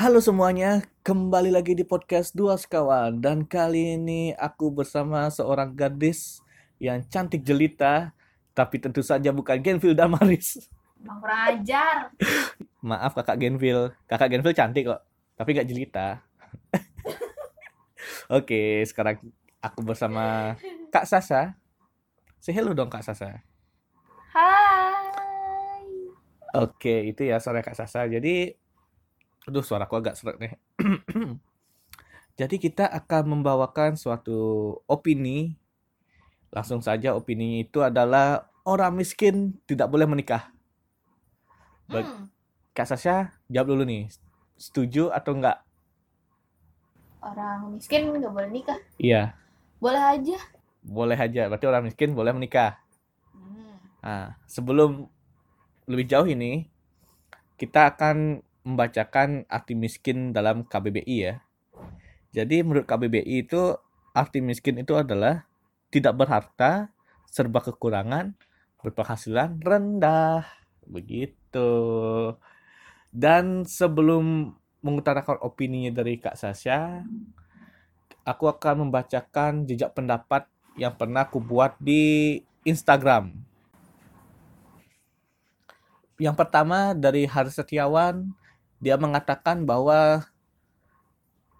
[0.00, 6.40] Halo semuanya, kembali lagi di podcast Dua Sekawan dan kali ini aku bersama seorang gadis
[6.80, 8.16] yang cantik jelita
[8.56, 10.72] tapi tentu saja bukan Genville Damaris.
[11.04, 12.08] Bang kurang ajar.
[12.88, 15.04] Maaf kakak Genville, kakak Genville cantik kok,
[15.36, 16.24] tapi nggak jelita.
[18.40, 19.20] Oke, sekarang
[19.60, 20.56] aku bersama
[20.88, 21.60] Kak Sasa.
[22.40, 23.44] Say hello dong Kak Sasa.
[24.32, 25.12] Hai.
[26.56, 28.08] Oke, itu ya suara Kak Sasa.
[28.08, 28.59] Jadi,
[29.48, 30.52] aduh suaraku agak seret nih.
[32.40, 34.38] Jadi kita akan membawakan suatu
[34.88, 35.56] opini.
[36.50, 40.50] Langsung saja opini itu adalah orang miskin tidak boleh menikah.
[41.90, 42.06] Baik.
[42.06, 42.26] Hmm,
[42.74, 44.10] Kak Sasha, jawab dulu nih.
[44.56, 45.62] Setuju atau enggak?
[47.20, 48.80] orang miskin nggak boleh nikah.
[48.96, 49.36] Iya,
[49.76, 50.38] Boleh aja.
[50.80, 51.52] boleh aja.
[51.52, 52.80] Berarti orang miskin boleh menikah.
[53.36, 53.76] Hmm.
[54.00, 55.04] Nah, sebelum
[55.84, 56.64] lebih jauh ini,
[57.60, 61.40] kita akan membacakan arti miskin dalam KBBI ya.
[62.30, 63.74] Jadi menurut KBBI itu
[64.14, 65.46] arti miskin itu adalah
[65.90, 66.94] tidak berharta,
[67.26, 68.38] serba kekurangan,
[68.82, 70.46] berpenghasilan rendah.
[70.86, 71.70] Begitu.
[73.10, 77.02] Dan sebelum mengutarakan opininya dari Kak Sasha,
[78.22, 80.46] aku akan membacakan jejak pendapat
[80.78, 83.34] yang pernah aku buat di Instagram.
[86.20, 88.30] Yang pertama dari Haris Setiawan,
[88.80, 90.24] dia mengatakan bahwa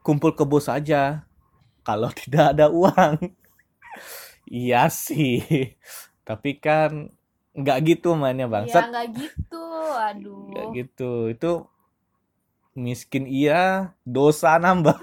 [0.07, 1.25] kumpul kebo saja
[1.87, 3.17] kalau tidak ada uang.
[4.51, 5.45] iya sih,
[6.27, 7.13] tapi kan
[7.55, 8.85] nggak gitu mainnya Ya bangsat.
[8.91, 9.65] nggak gitu.
[10.11, 10.49] Aduh.
[10.51, 11.51] Nggak gitu, itu
[12.75, 14.97] miskin iya, dosa nambah.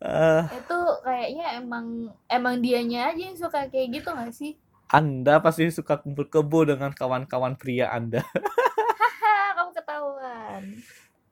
[0.00, 1.86] Eh, Itu kayaknya emang
[2.30, 4.52] emang dianya aja yang suka kayak gitu nggak sih?
[4.88, 8.24] Anda pasti suka kumpul kebo dengan kawan-kawan pria Anda.
[9.56, 10.80] Kamu ketahuan.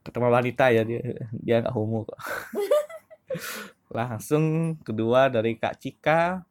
[0.05, 1.01] Ketemu wanita ya dia
[1.33, 2.21] dia nggak homo kok.
[3.97, 6.45] Langsung kedua dari Kak Cika,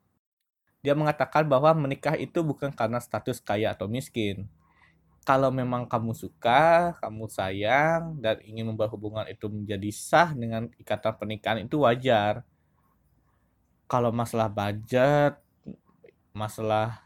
[0.82, 4.50] dia mengatakan bahwa menikah itu bukan karena status kaya atau miskin.
[5.26, 11.14] Kalau memang kamu suka, kamu sayang, dan ingin membawa hubungan itu menjadi sah dengan ikatan
[11.18, 12.46] pernikahan itu wajar.
[13.86, 15.45] Kalau masalah budget,
[16.36, 17.02] masalah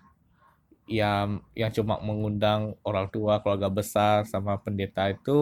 [0.90, 5.40] yang yang cuma mengundang orang tua, keluarga besar, sama pendeta itu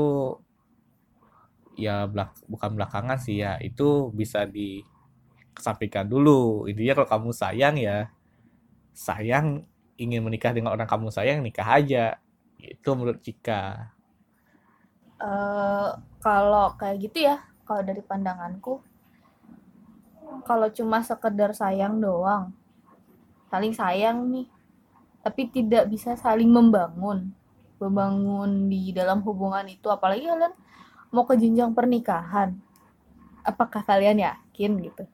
[1.77, 6.65] ya belak- bukan belakangan sih ya itu bisa dikesampingkan dulu.
[6.69, 7.97] Intinya kalau kamu sayang ya
[8.93, 9.47] sayang
[9.97, 12.17] ingin menikah dengan orang kamu sayang nikah aja.
[12.57, 13.93] Itu menurut Cika.
[15.29, 15.89] Eh,
[16.25, 17.37] kalau kayak gitu ya,
[17.67, 18.73] kalau dari pandanganku,
[20.47, 22.53] kalau cuma sekedar sayang doang,
[23.47, 24.47] saling sayang nih,
[25.23, 27.31] tapi tidak bisa saling membangun,
[27.81, 30.53] membangun di dalam hubungan itu, apalagi kalian
[31.11, 32.55] mau ke jenjang pernikahan,
[33.47, 35.07] apakah kalian yakin gitu?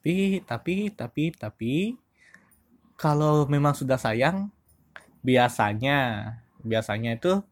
[0.00, 1.74] tapi tapi tapi tapi
[2.96, 4.48] kalau memang sudah sayang
[5.20, 6.24] biasanya
[6.64, 7.44] biasanya itu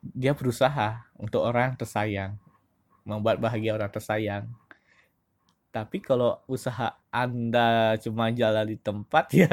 [0.00, 2.32] dia berusaha untuk orang yang tersayang
[3.04, 4.48] membuat bahagia orang tersayang
[5.76, 6.86] tapi kalau usaha
[7.22, 7.68] anda
[8.04, 9.52] cuma jalan di tempat ya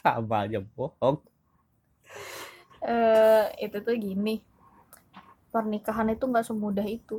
[0.00, 1.18] sama aja bohong.
[2.82, 4.34] Eh, itu tuh gini,
[5.52, 7.18] pernikahan itu nggak semudah itu.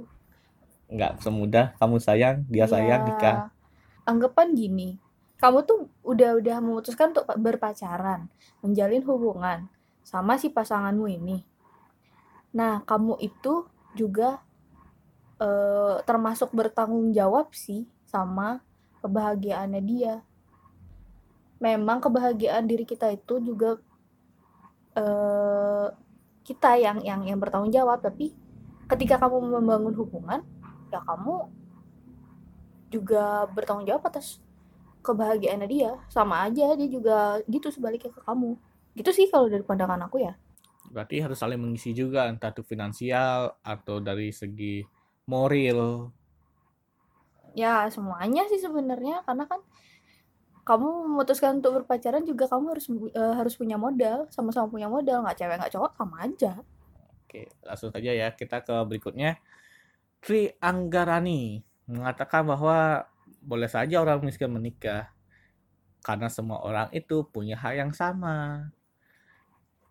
[0.96, 3.38] nggak semudah kamu sayang dia sayang Ya, nikah.
[4.12, 4.90] Anggapan gini,
[5.42, 5.80] kamu tuh
[6.12, 8.22] udah-udah memutuskan untuk berpacaran,
[8.64, 9.59] menjalin hubungan
[10.12, 11.38] sama si pasanganmu ini.
[12.58, 13.66] Nah, kamu itu
[13.98, 14.42] juga
[15.40, 18.66] eh, termasuk bertanggung jawab sih sama
[19.06, 20.25] kebahagiaannya dia.
[21.62, 23.78] Memang kebahagiaan diri kita itu juga
[24.97, 25.88] eh,
[26.44, 28.34] kita yang yang yang bertanggung jawab, tapi
[28.90, 30.42] ketika kamu membangun hubungan,
[30.90, 31.46] ya kamu
[32.90, 34.41] juga bertanggung jawab atas
[35.06, 35.91] kebahagiaannya dia.
[36.09, 38.58] Sama aja dia juga gitu sebaliknya ke kamu.
[38.97, 40.34] Gitu sih kalau dari pandangan aku ya.
[40.90, 44.82] Berarti harus saling mengisi juga entah itu finansial atau dari segi
[45.29, 46.09] moral
[47.57, 49.61] ya semuanya sih sebenarnya karena kan
[50.67, 55.37] kamu memutuskan untuk berpacaran juga kamu harus eh, harus punya modal sama-sama punya modal nggak
[55.37, 56.61] cewek nggak cowok sama aja
[57.29, 59.37] Oke, langsung saja ya kita ke berikutnya.
[60.17, 63.05] Tri Anggarani mengatakan bahwa
[63.46, 65.13] boleh saja orang miskin menikah
[66.01, 68.73] karena semua orang itu punya hak yang sama.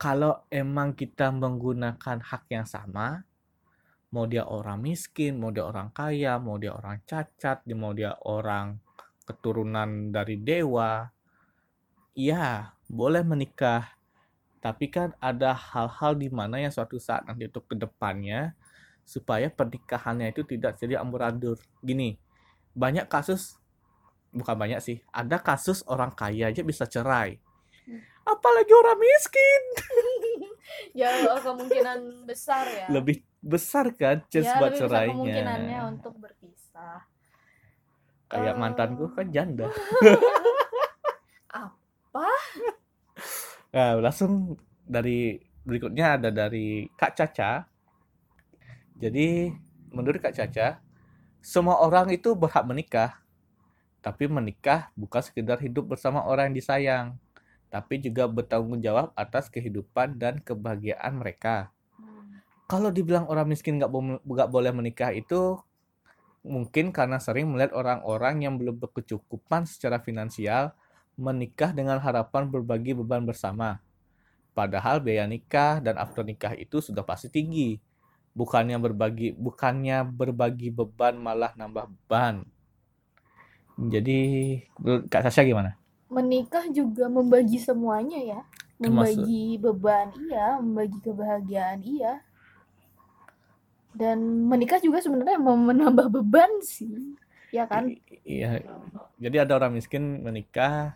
[0.03, 3.23] Kalau emang kita menggunakan hak yang sama,
[4.09, 8.81] mau dia orang miskin, mau dia orang kaya, mau dia orang cacat, mau dia orang
[9.29, 11.13] keturunan dari dewa,
[12.17, 13.93] iya boleh menikah
[14.59, 18.59] Tapi kan ada hal-hal di mana yang suatu saat nanti untuk ke depannya
[19.07, 21.55] supaya pernikahannya itu tidak jadi amburadul.
[21.79, 22.19] Gini,
[22.75, 23.55] banyak kasus
[24.35, 27.39] bukan banyak sih, ada kasus orang kaya aja bisa cerai.
[27.87, 28.03] Hmm.
[28.27, 29.63] Apalagi orang miskin.
[30.99, 31.11] ya
[31.41, 35.13] kemungkinan besar ya Lebih besar kan chance ya buat lebih cerainya.
[35.15, 37.03] kemungkinannya untuk berpisah
[38.29, 38.61] Kayak Eh.
[38.61, 39.69] mantanku kan janda.
[41.49, 42.29] apa
[43.69, 47.69] Nah, langsung dari berikutnya ada dari Kak Caca.
[48.97, 49.53] Jadi,
[49.93, 50.81] menurut Kak Caca,
[51.45, 53.21] semua orang itu berhak menikah.
[54.01, 57.07] Tapi menikah bukan sekedar hidup bersama orang yang disayang,
[57.69, 61.69] tapi juga bertanggung jawab atas kehidupan dan kebahagiaan mereka.
[62.69, 65.57] Kalau dibilang orang miskin nggak bo- boleh menikah itu
[66.45, 70.77] mungkin karena sering melihat orang-orang yang belum berkecukupan secara finansial
[71.17, 73.81] menikah dengan harapan berbagi beban bersama.
[74.53, 77.81] Padahal biaya nikah dan after nikah itu sudah pasti tinggi.
[78.37, 82.45] Bukannya berbagi bukannya berbagi beban malah nambah beban.
[83.79, 84.19] Jadi
[85.09, 85.79] Kak Sasha gimana?
[86.09, 88.41] menikah juga membagi semuanya ya
[88.81, 92.25] Termasuk- membagi beban iya membagi kebahagiaan iya
[93.95, 94.19] dan
[94.51, 97.17] menikah juga sebenarnya mau menambah beban sih
[97.53, 98.47] ya kan I- Iya.
[99.25, 100.95] Jadi ada orang miskin menikah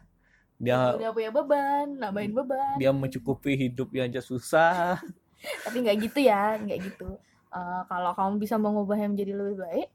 [0.65, 5.01] dia udah punya beban nambahin beban dia mencukupi hidupnya aja susah.
[5.65, 7.09] tapi nggak gitu ya nggak gitu
[7.53, 9.89] Eh, kalau kamu bisa mengubahnya menjadi lebih baik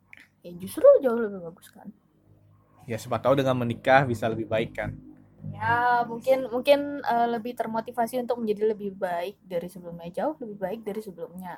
[0.46, 1.90] ya justru jauh lebih bagus kan
[2.90, 4.90] Ya siapa tahu dengan menikah bisa lebih baik kan.
[5.58, 6.80] ya mungkin mungkin
[7.14, 11.54] eh, lebih termotivasi untuk menjadi lebih baik dari sebelumnya jauh lebih baik dari sebelumnya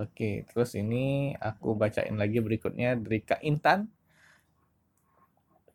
[0.00, 3.92] Oke, terus ini aku bacain lagi berikutnya dari Kak Intan.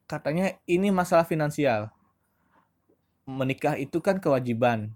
[0.10, 1.92] Katanya ini masalah finansial.
[3.28, 4.96] Menikah itu kan kewajiban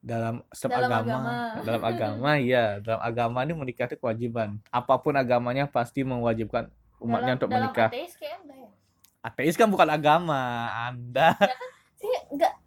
[0.00, 1.04] dalam setiap Dalam agama.
[1.04, 1.34] agama.
[1.66, 4.56] Dalam agama ya, dalam agama ini menikah itu kewajiban.
[4.72, 6.72] Apa pun agamanya pasti mewajibkan
[7.02, 7.88] umatnya untuk dalam menikah.
[7.92, 8.68] ateis kayak ya
[9.20, 10.40] Ateis kan bukan agama,
[10.88, 11.36] Anda.
[12.00, 12.59] sih enggak kan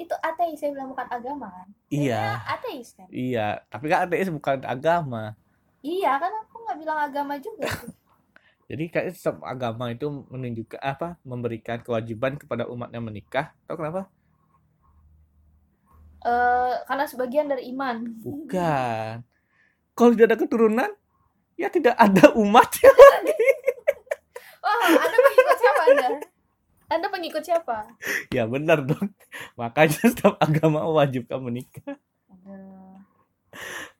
[0.00, 3.60] itu ateis saya bilang bukan agama kan Iya, ateis kan iya.
[3.68, 5.36] Tapi kan ateis bukan agama.
[5.84, 7.68] iya kan aku nggak bilang agama juga.
[8.70, 11.18] Jadi kayak setiap agama itu menunjukkan apa?
[11.26, 13.50] Memberikan kewajiban kepada umatnya menikah.
[13.66, 14.06] Tahu kenapa?
[16.20, 19.24] Eh, karena sebagian dari iman Bukan.
[19.96, 20.90] Kalau tidak ada keturunan,
[21.58, 22.92] ya tidak ada umatnya.
[24.64, 26.08] wah anda pengikut siapa anda
[26.90, 27.94] anda pengikut siapa
[28.30, 29.10] ya benar dong.
[29.58, 31.98] Makanya setiap agama mewajibkan menikah.
[32.30, 33.02] Aduh.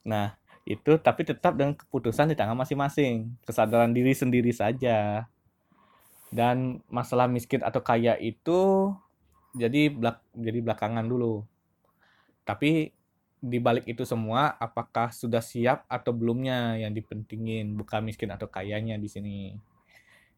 [0.07, 3.35] Nah, itu tapi tetap dengan keputusan di tangan masing-masing.
[3.45, 5.27] Kesadaran diri sendiri saja.
[6.31, 8.95] Dan masalah miskin atau kaya itu
[9.51, 11.43] jadi belak jadi belakangan dulu.
[12.47, 12.95] Tapi
[13.41, 18.95] di balik itu semua, apakah sudah siap atau belumnya yang dipentingin, bukan miskin atau kayanya
[19.01, 19.59] di sini.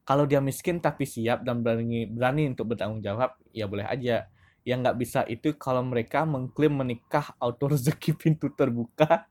[0.02, 4.26] Kalau dia miskin tapi siap dan berani berani untuk bertanggung jawab, ya boleh aja.
[4.66, 9.30] Yang nggak bisa itu kalau mereka mengklaim menikah auto rezeki pintu terbuka,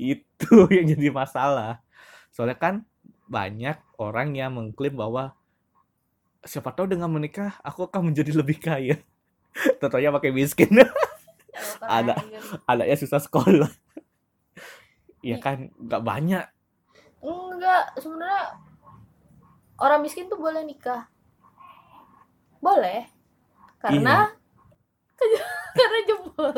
[0.00, 1.84] itu yang jadi masalah.
[2.32, 2.74] Soalnya kan
[3.28, 5.36] banyak orang yang mengklaim bahwa
[6.40, 8.96] siapa tahu dengan menikah aku akan menjadi lebih kaya.
[9.80, 10.72] Tentunya pakai miskin.
[10.72, 10.88] Ya,
[11.84, 12.14] Ada.
[12.22, 12.54] gitu.
[12.64, 13.70] anaknya susah sekolah.
[15.20, 15.42] Iya Ih.
[15.42, 16.46] kan, nggak banyak.
[17.18, 18.67] enggak sebenarnya
[19.78, 21.06] orang miskin tuh boleh nikah
[22.58, 23.06] boleh
[23.78, 24.30] karena
[25.78, 26.54] karena jempol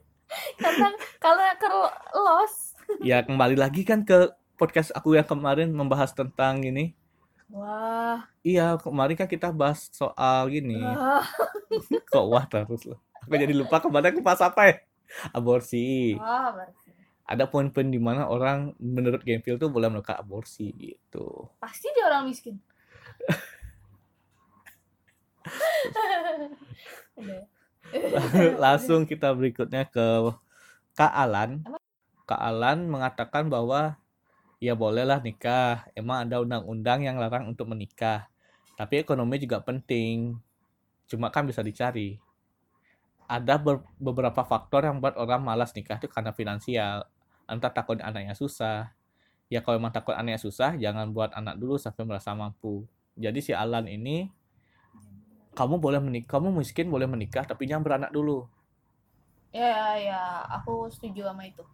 [0.62, 2.54] karena karena kelos
[2.98, 6.96] Ya kembali lagi kan ke podcast aku yang kemarin membahas tentang ini.
[7.52, 10.80] wah Iya, kemarin kan kita bahas soal gini.
[10.80, 11.22] wah
[12.12, 12.98] Kok wah terus loh.
[13.22, 14.74] Aku jadi lupa kemarin aku bahas apa ya?
[15.36, 16.16] Aborsi.
[16.16, 16.87] wah berarti.
[17.28, 21.52] Ada poin-poin di mana orang menurut Genfil tuh boleh melakukan aborsi gitu.
[21.60, 22.56] pasti dia orang miskin.
[28.64, 30.32] Langsung kita berikutnya ke
[30.96, 31.64] Kak Alan.
[32.28, 33.96] Kak Alan mengatakan bahwa
[34.60, 35.84] ya bolehlah nikah.
[35.92, 38.28] Emang ada undang-undang yang larang untuk menikah.
[38.76, 40.36] Tapi ekonomi juga penting.
[41.08, 42.20] Cuma kan bisa dicari.
[43.28, 47.04] Ada ber- beberapa faktor yang buat orang malas nikah itu karena finansial.
[47.48, 48.92] Entah takut anaknya susah.
[49.48, 52.84] Ya kalau emang takut anaknya susah, jangan buat anak dulu sampai merasa mampu.
[53.16, 54.28] Jadi si Alan ini,
[55.56, 58.46] kamu boleh menikah, kamu miskin boleh menikah, tapi jangan beranak dulu.
[59.48, 61.64] ya ya aku setuju sama itu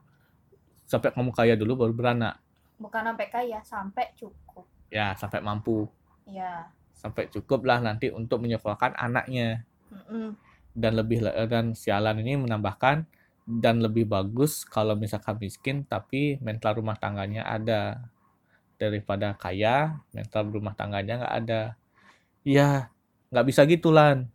[0.87, 2.39] sampai kamu kaya dulu baru beranak
[2.79, 4.63] bukan sampai kaya sampai cukup
[4.95, 5.91] ya sampai mampu
[6.23, 10.39] ya sampai cukup lah nanti untuk menyekolahkan anaknya Mm-mm.
[10.71, 13.11] dan lebih dan sialan ini menambahkan
[13.45, 18.11] dan lebih bagus kalau misalkan miskin tapi mental rumah tangganya ada.
[18.75, 21.63] Daripada kaya mental rumah tangganya nggak ada.
[22.45, 22.91] Ya
[23.31, 24.31] nggak bisa gitu lan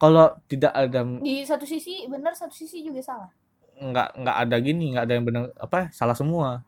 [0.00, 3.28] kalau tidak ada di satu sisi benar satu sisi juga salah.
[3.76, 6.64] Nggak nggak ada gini nggak ada yang benar apa salah semua.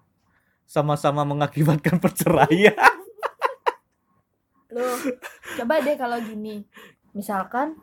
[0.68, 2.76] Sama-sama mengakibatkan perceraian.
[4.72, 4.96] Loh
[5.56, 6.64] coba deh kalau gini.
[7.16, 7.76] Misalkan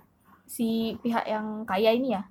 [0.50, 2.26] si pihak yang kaya ini ya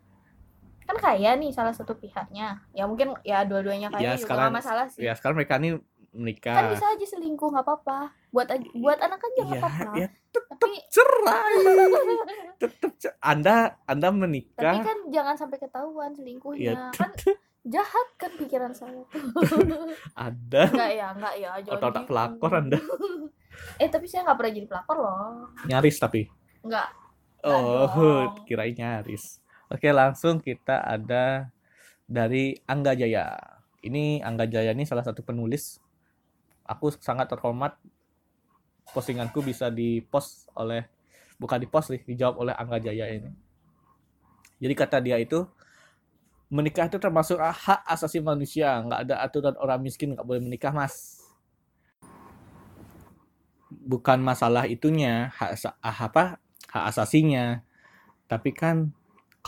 [0.89, 2.65] kan kaya nih salah satu pihaknya.
[2.73, 5.05] Ya mungkin ya dua-duanya kaya Ya, juga sekarang- nggak masalah sih.
[5.05, 5.65] ya sekarang mereka kan
[6.09, 6.73] menikah.
[6.73, 7.99] Bisa aja selingkuh nggak apa-apa.
[8.29, 9.91] Buat buat anak aja nggak ya, apa-apa.
[9.95, 11.55] ya tapi cerai.
[12.61, 14.57] Tetap ce- anda anda menikah.
[14.57, 16.65] Tapi kan jangan sampai ketahuan selingkuhnya.
[16.65, 17.13] Ya kan
[17.63, 19.21] jahat kan pikiran saya tuh.
[20.17, 20.73] Ada.
[20.73, 22.09] Enggak ya enggak ya jangan Otak-otak gitu.
[22.09, 22.79] pelakor Anda.
[23.83, 25.53] eh tapi saya nggak pernah jadi pelakor loh.
[25.69, 26.25] Nyaris tapi.
[26.65, 26.89] Enggak
[27.39, 27.87] oh
[28.43, 29.39] kirain nyaris
[29.69, 31.53] oke langsung kita ada
[32.09, 33.37] dari Angga Jaya.
[33.85, 35.79] Ini Angga Jaya ini salah satu penulis.
[36.65, 37.77] Aku sangat terhormat.
[38.89, 40.89] Postinganku bisa dipost oleh
[41.37, 43.31] bukan dipost nih dijawab oleh Angga Jaya ini.
[44.59, 45.47] Jadi kata dia itu
[46.49, 48.81] menikah itu termasuk hak asasi manusia.
[48.81, 51.21] Nggak ada aturan orang miskin nggak boleh menikah mas.
[53.69, 56.41] Bukan masalah itunya hak apa
[56.73, 57.63] hak asasinya.
[58.27, 58.97] Tapi kan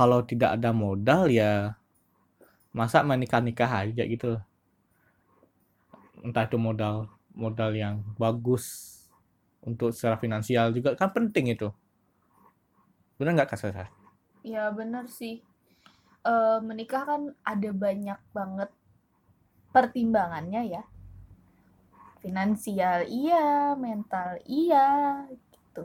[0.00, 1.76] kalau tidak ada modal ya
[2.72, 4.40] masa menikah nikah aja gitu.
[4.40, 4.44] Loh.
[6.24, 8.96] entah itu modal modal yang bagus
[9.60, 11.68] untuk secara finansial juga kan penting itu.
[13.20, 13.92] Benar nggak kak
[14.40, 15.44] ya benar sih.
[16.24, 18.72] Eh, menikah kan ada banyak banget
[19.68, 20.82] pertimbangannya ya.
[22.24, 24.88] Finansial iya mental iya
[25.28, 25.84] gitu.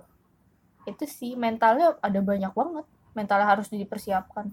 [0.88, 4.52] Itu sih mentalnya ada banyak banget mentalnya harus dipersiapkan.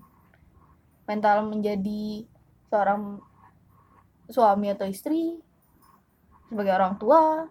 [1.04, 2.24] Mental menjadi
[2.70, 3.20] seorang
[4.30, 5.36] suami atau istri
[6.48, 7.50] sebagai orang tua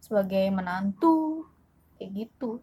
[0.00, 1.44] sebagai menantu
[2.00, 2.58] kayak gitu.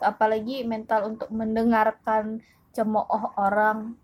[0.00, 2.40] Apalagi mental untuk mendengarkan
[2.72, 3.94] cemooh orang.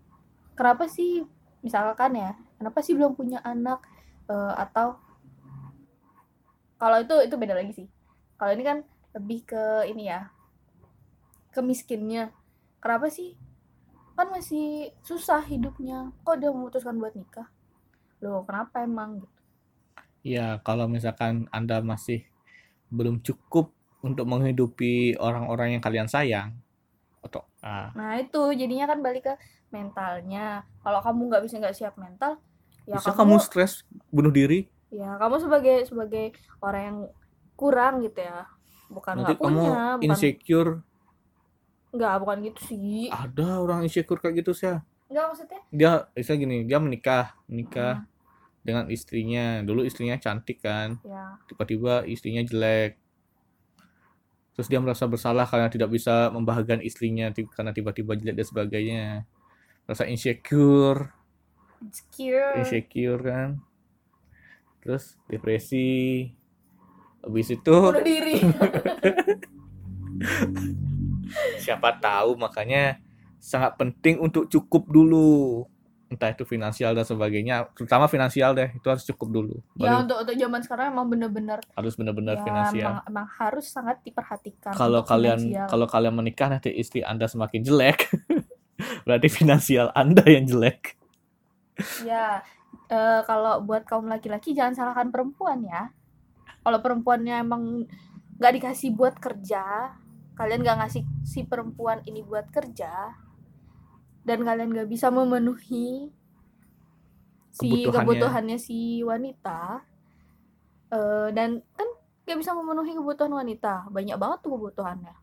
[0.53, 1.25] Kenapa sih
[1.65, 3.81] misalkan ya kenapa sih belum punya anak?
[4.29, 5.01] Eh, atau
[6.77, 7.87] kalau itu itu beda lagi sih.
[8.35, 8.77] Kalau ini kan
[9.13, 10.27] lebih ke ini ya
[11.53, 12.33] ke miskinnya
[12.83, 13.39] kenapa sih?
[14.19, 16.11] Kan masih susah hidupnya.
[16.27, 17.47] Kok dia memutuskan buat nikah?
[18.19, 19.39] Loh kenapa emang gitu?
[20.23, 22.27] Ya kalau misalkan anda masih
[22.91, 23.71] belum cukup
[24.03, 26.59] untuk menghidupi orang-orang yang kalian sayang
[27.23, 29.33] atau ah, nah itu jadinya kan balik ke
[29.71, 30.67] mentalnya.
[30.83, 32.35] Kalau kamu nggak bisa nggak siap mental
[32.83, 34.67] ya bisa kamu stres bunuh diri.
[34.91, 36.97] Ya kamu sebagai sebagai orang yang
[37.55, 38.43] kurang gitu ya.
[38.91, 40.19] Bukan nanti kamu punya bukan
[41.93, 43.13] insecure nggak bukan gitu sih.
[43.13, 44.73] Ada orang insecure kayak gitu sih
[45.13, 45.61] nggak maksudnya?
[45.69, 48.09] Dia bisa gini dia menikah menikah Hmm,
[48.65, 49.61] dengan istrinya.
[49.61, 50.97] Dulu istrinya cantik kan.
[51.05, 51.37] Ya.
[51.45, 52.97] Tiba-tiba istrinya jelek.
[54.57, 59.05] Terus dia merasa bersalah karena tidak bisa membahagiakan istrinya karena tiba-tiba jelek dan sebagainya.
[59.85, 61.13] Rasa insecure.
[61.83, 62.57] Insecure.
[62.57, 63.49] Insecure kan.
[64.81, 66.33] Terus depresi.
[67.23, 68.43] Habis itu bunuh diri
[71.59, 72.99] siapa tahu makanya
[73.43, 75.67] sangat penting untuk cukup dulu.
[76.07, 79.55] Entah itu finansial dan sebagainya terutama finansial deh itu harus cukup dulu.
[79.75, 82.85] Ya baru untuk untuk zaman sekarang emang bener-bener harus benar-benar ya, finansial.
[82.85, 85.67] emang, emang harus sangat diperhatikan kalau kalian finansial.
[85.73, 88.13] kalau kalian menikah nanti istri anda semakin jelek.
[89.05, 90.95] Berarti finansial anda yang jelek.
[92.05, 92.45] Ya
[92.93, 95.89] eh, kalau buat kaum laki-laki jangan salahkan perempuan ya.
[96.61, 97.89] Kalau perempuannya emang
[98.37, 99.97] nggak dikasih buat kerja
[100.43, 103.15] kalian nggak ngasih si perempuan ini buat kerja
[104.27, 106.11] dan kalian nggak bisa memenuhi
[107.55, 108.03] si Kebutuhannya.
[108.03, 109.87] kebutuhannya si wanita
[110.91, 111.87] eh, dan kan
[112.27, 113.87] nggak bisa memenuhi kebutuhan wanita.
[113.87, 115.15] Banyak banget tuh kebutuhannya.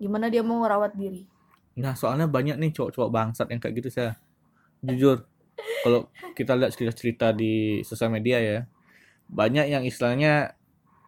[0.00, 1.28] Gimana dia mau merawat diri?
[1.76, 4.16] Nah soalnya banyak nih cowok-cowok bangsat yang kayak gitu saya
[4.80, 5.28] jujur
[5.84, 8.58] kalau kita lihat cerita-cerita di sosial media ya
[9.28, 10.56] banyak yang istilahnya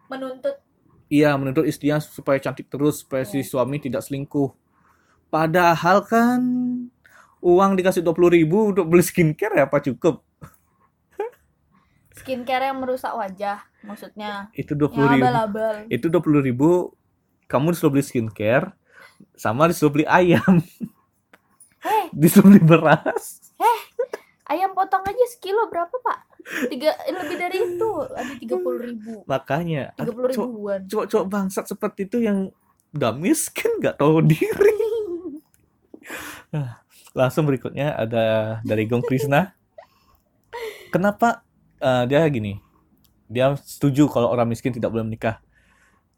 [0.05, 0.64] menuntut
[1.05, 3.45] Iya, menuntut istrinya supaya cantik terus, supaya si Iya.
[3.45, 4.49] suami tidak selingkuh.
[5.29, 6.41] Padahal kan
[7.45, 10.25] uang dikasih 20.000 ribu untuk beli skincare ya apa cukup?
[12.19, 15.21] skincare yang merusak wajah maksudnya Itu yang 20.000 ribu.
[15.21, 16.69] abal-abal Itu 20.000 ribu
[17.45, 18.73] kamu disuruh beli skincare
[19.37, 20.57] sama disuruh beli ayam,
[21.85, 23.44] Heh, disuruh beli beras.
[24.45, 26.19] Ayam potong aja sekilo berapa pak?
[26.69, 30.79] Tiga lebih dari itu ada tiga puluh ribu, Makanya tiga puluh cowok- ribuan.
[30.85, 32.53] cowok-cowok bangsat seperti itu yang
[32.93, 34.77] gak miskin, gak tahu diri.
[37.17, 38.25] Langsung berikutnya ada
[38.61, 39.55] dari Gong Krishna.
[40.93, 41.41] Kenapa
[41.81, 42.61] eh, dia gini?
[43.25, 45.41] Dia setuju kalau orang miskin tidak boleh menikah.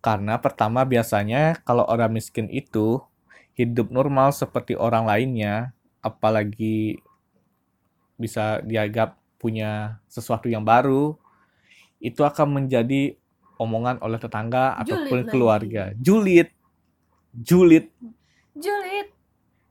[0.03, 3.01] Karena pertama biasanya kalau orang miskin itu
[3.57, 7.01] hidup normal seperti orang lainnya, apalagi
[8.17, 11.13] bisa dianggap punya sesuatu yang baru,
[12.01, 13.15] itu akan menjadi
[13.57, 15.29] omongan oleh tetangga ataupun lagi.
[15.29, 15.83] keluarga.
[15.97, 16.49] Julid.
[17.33, 17.85] Julid.
[18.57, 19.07] Julid.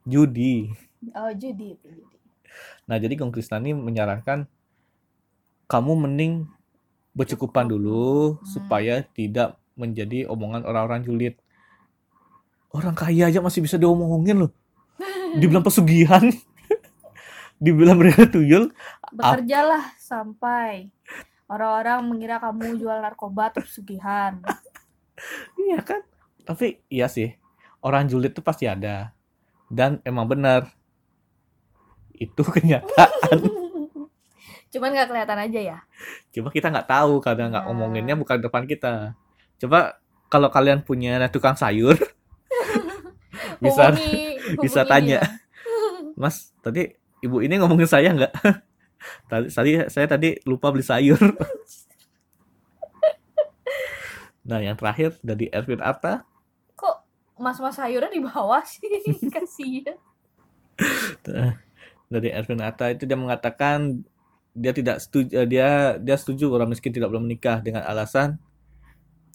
[0.07, 0.71] Judi.
[1.15, 1.75] Oh, judi.
[2.87, 4.47] Nah, jadi Gong Krishna ini menyarankan
[5.67, 6.47] kamu mending
[7.11, 8.47] bercukupan dulu Hmm.
[8.47, 11.35] supaya tidak menjadi omongan orang-orang julid.
[12.71, 14.53] Orang kaya aja masih bisa diomongin loh.
[15.41, 16.23] Dibilang pesugihan.
[17.57, 18.73] Dibilang mereka tuyul.
[19.11, 20.93] Bekerjalah sampai
[21.47, 24.39] orang-orang mengira kamu jual narkoba atau pesugihan.
[25.57, 26.05] Iya kan?
[26.45, 27.33] Tapi iya sih.
[27.81, 29.17] Orang julid itu pasti ada.
[29.67, 30.69] Dan emang benar.
[32.13, 33.41] Itu kenyataan.
[34.73, 35.79] Cuman nggak kelihatan aja ya.
[36.29, 37.69] Cuma kita nggak tahu karena nggak Ya.
[37.73, 39.17] ngomonginnya bukan depan kita.
[39.57, 39.97] Coba
[40.29, 41.97] kalau kalian punya tukang sayur,
[43.57, 45.19] bisa Hubungi- bisa hubungi tanya.
[45.25, 46.13] dia.
[46.13, 46.93] Mas, tadi
[47.25, 48.33] ibu ini ngomongin saya nggak?
[49.31, 51.19] tadi, tadi saya tadi lupa beli sayur.
[54.49, 56.25] nah, yang terakhir dari Erwin Arta.
[56.77, 56.97] Kok
[57.41, 58.89] mas-mas sayurnya di bawah sih?
[59.35, 59.97] Kasihan.
[62.07, 64.05] Dari Erwin Arta itu dia mengatakan
[64.57, 68.41] dia tidak setuju dia dia setuju orang miskin tidak boleh menikah dengan alasan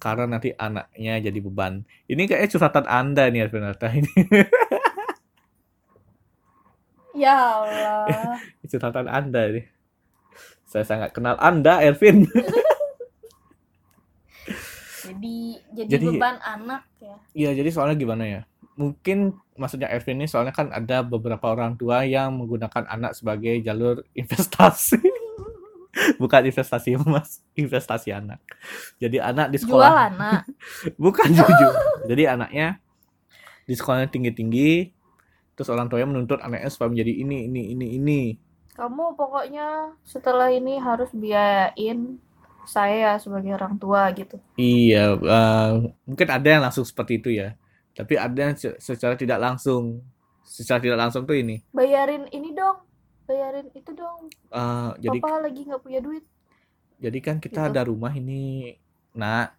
[0.01, 1.85] karena nanti anaknya jadi beban.
[2.09, 4.09] Ini kayaknya curhatan Anda nih Erwin Arta ini.
[7.13, 8.39] Ya Allah.
[8.71, 9.61] curhatan Anda ini.
[10.63, 12.23] Saya sangat kenal Anda, Ervin.
[15.01, 17.15] Jadi jadi, Jadi- beban anak ya.
[17.33, 18.41] Iya, jadi soalnya gimana ya?
[18.77, 24.05] Mungkin maksudnya Ervin ini soalnya kan ada beberapa orang tua yang menggunakan anak sebagai jalur
[24.21, 25.01] investasi.
[26.15, 28.39] Bukan investasi emas, investasi anak.
[28.95, 30.41] Jadi anak di Jual sekolah anak.
[30.95, 31.73] bukan jujur.
[32.07, 32.79] Jadi anaknya
[33.67, 34.87] di sekolahnya tinggi-tinggi,
[35.61, 38.19] terus orang tuanya menuntut anaknya supaya menjadi ini, ini, ini, ini.
[38.77, 39.67] Kamu pokoknya
[40.13, 41.99] setelah ini harus biayain
[42.75, 44.35] saya sebagai orang tua gitu.
[44.59, 44.97] Iya,
[45.33, 45.65] eh,
[46.07, 47.45] mungkin ada yang langsung seperti itu ya.
[47.97, 49.83] Tapi ada yang se- secara tidak langsung.
[50.57, 51.53] Secara tidak langsung tuh ini.
[51.77, 52.77] Bayarin ini dong.
[53.27, 54.21] Bayarin itu dong.
[54.51, 56.23] eh, jadi Papa lagi nggak punya duit.
[57.03, 57.69] jadi kan kita Gitu.
[57.69, 58.33] ada rumah ini.
[59.19, 59.51] Nah,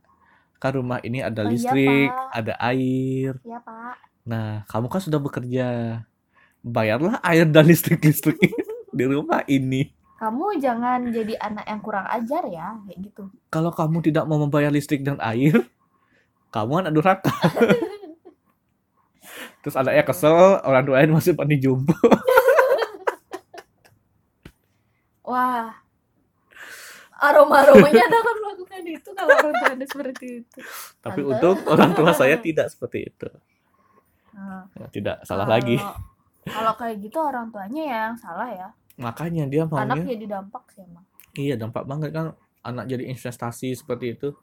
[0.63, 2.33] kan rumah ini ada Oh iya, listrik, Pak.
[2.39, 3.33] ada air.
[3.45, 4.12] Ya, Pak.
[4.23, 5.67] Nah, kamu kan sudah bekerja.
[6.63, 8.39] Bayarlah air dan listrik-listrik
[8.99, 9.91] di rumah ini.
[10.23, 13.27] Kamu jangan jadi anak yang kurang ajar ya, kayak gitu.
[13.51, 15.67] Kalau kamu tidak mau membayar listrik dan air,
[16.55, 17.35] kamu anak durhaka.
[19.67, 21.95] Terus anaknya kesel, orang tuanya masih pandai jumbo.
[25.27, 25.83] Wah.
[27.23, 30.59] Aroma-aromanya akan melakukan itu kalau orang tua Anda seperti itu.
[30.99, 31.31] Tapi Tante.
[31.31, 33.29] untung orang tua saya tidak seperti itu.
[34.33, 35.77] Nah, Ya, tidak salah kalau- lagi.
[36.43, 38.69] Kalau kayak gitu orang tuanya yang salah ya.
[38.99, 41.05] Makanya dia Anak maunya jadi dampak sih emang.
[41.33, 44.35] iya dampak banget kan anak jadi investasi seperti itu.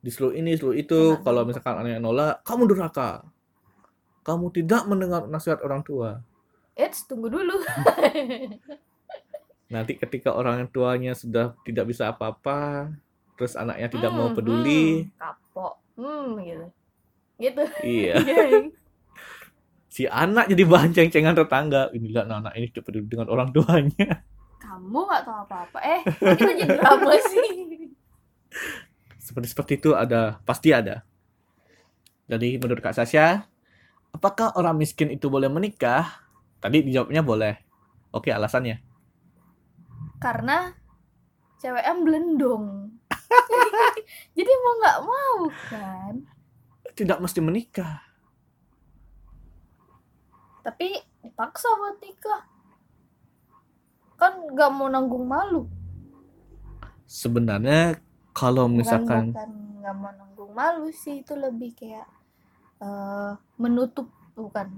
[0.00, 1.12] Disuruh ini, disuruh itu.
[1.12, 3.22] Anak Kalau misalkan anaknya nolak, kamu durhaka.
[4.22, 6.22] Kamu tidak mendengar nasihat orang tua.
[6.72, 7.58] Eits, tunggu dulu.
[9.68, 12.90] Nanti ketika orang tuanya sudah tidak bisa apa-apa,
[13.34, 15.74] terus anaknya tidak mau Hmm, peduli, hmm, kapok.
[15.96, 16.66] Hmm, gitu.
[17.36, 17.62] Gitu.
[17.82, 18.14] iya.
[19.92, 21.92] Si anak jadi bahan ceng-cengan tetangga.
[21.92, 24.24] Inilah anak ini tidak peduli dengan orang tuanya.
[24.56, 25.78] Kamu nggak tahu apa-apa.
[25.84, 26.00] Eh,
[26.32, 27.48] kita jadi drama sih.
[29.20, 31.04] seperti seperti itu ada pasti ada.
[32.24, 33.44] Jadi menurut Kak Sasha,
[34.16, 36.24] apakah orang miskin itu boleh menikah?
[36.64, 37.60] Tadi dijawabnya boleh.
[38.16, 38.80] Oke, alasannya.
[40.16, 40.72] Karena
[41.60, 42.64] ceweknya belendong.
[44.36, 45.36] jadi mau nggak mau
[45.68, 46.14] kan.
[46.96, 48.11] Tidak mesti menikah.
[50.62, 50.86] Tapi
[51.22, 52.42] dipaksa buat nikah.
[54.20, 55.62] Kan nggak mau nanggung malu.
[57.06, 58.00] Sebenarnya
[58.32, 59.34] kalau misalkan
[59.82, 62.06] nggak mau nanggung malu sih itu lebih kayak
[62.80, 64.68] eh, menutup bukan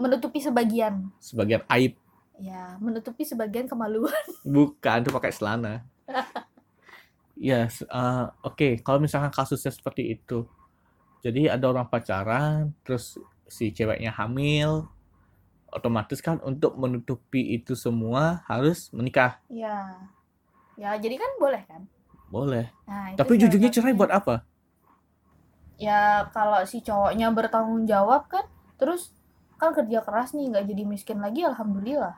[0.00, 1.94] menutupi sebagian sebagian aib
[2.40, 4.24] ya menutupi sebagian kemaluan
[4.54, 5.84] bukan tuh pakai celana.
[7.36, 8.68] Ya, s- eh, oke.
[8.84, 10.44] Kalau misalkan kasusnya seperti itu,
[11.24, 13.16] jadi ada orang pacaran, terus
[13.48, 14.88] si ceweknya hamil,
[15.72, 19.40] otomatis kan untuk menutupi itu semua harus menikah.
[19.48, 19.96] ya
[20.76, 21.82] ya jadi kan boleh kan
[22.28, 22.72] Boleh.
[22.84, 23.98] nah Tapi jujurnya cerai satunya.
[24.00, 24.34] buat apa?
[25.76, 28.46] ya kalau si cowoknya bertanggung jawab kan
[28.78, 29.10] terus
[29.58, 32.14] kan kerja keras nih nggak jadi miskin lagi alhamdulillah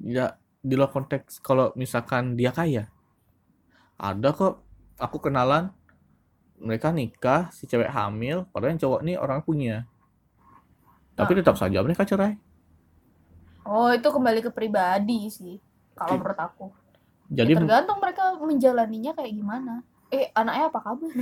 [0.00, 2.88] ya di luar konteks kalau misalkan dia kaya
[3.96, 4.60] ada kok
[4.96, 5.72] aku kenalan
[6.60, 9.88] mereka nikah si cewek hamil padahal yang cowok nih orang punya
[11.14, 11.38] tapi Ah.
[11.40, 12.36] tetap saja mereka cerai
[13.64, 15.56] oh itu kembali ke pribadi sih
[15.96, 16.66] kalau menurut aku.
[17.32, 19.80] Jadi ya, tergantung mereka menjalaninya kayak gimana.
[20.12, 21.12] Eh anaknya apa kabar?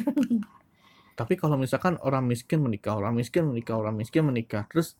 [1.18, 4.96] Tapi kalau misalkan orang miskin menikah orang miskin menikah orang miskin menikah terus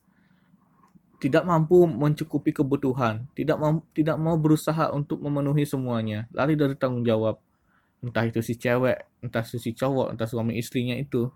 [1.19, 7.03] tidak mampu mencukupi kebutuhan tidak mau tidak mau berusaha untuk memenuhi semuanya lari dari tanggung
[7.03, 7.41] jawab.
[8.03, 11.33] Entah itu si cewek entah itu si cowok entah suami istrinya itu.